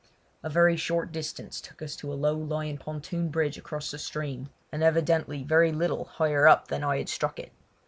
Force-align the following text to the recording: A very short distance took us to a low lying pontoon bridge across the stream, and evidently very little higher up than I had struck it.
A 0.41 0.49
very 0.49 0.77
short 0.77 1.11
distance 1.11 1.61
took 1.61 1.79
us 1.79 1.95
to 1.97 2.11
a 2.11 2.15
low 2.17 2.33
lying 2.35 2.79
pontoon 2.79 3.29
bridge 3.29 3.55
across 3.59 3.91
the 3.91 3.99
stream, 3.99 4.49
and 4.71 4.81
evidently 4.81 5.43
very 5.43 5.71
little 5.71 6.05
higher 6.05 6.47
up 6.47 6.69
than 6.69 6.83
I 6.83 6.97
had 6.97 7.07
struck 7.07 7.37
it. 7.37 7.51